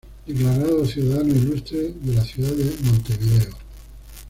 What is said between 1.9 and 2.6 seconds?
de la ciudad